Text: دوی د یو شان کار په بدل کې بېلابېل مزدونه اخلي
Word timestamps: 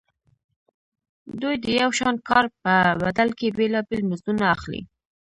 دوی 1.41 1.55
د 1.63 1.65
یو 1.81 1.89
شان 1.99 2.15
کار 2.29 2.45
په 2.61 2.73
بدل 3.03 3.29
کې 3.39 3.55
بېلابېل 3.57 4.01
مزدونه 4.09 4.43
اخلي 4.55 4.81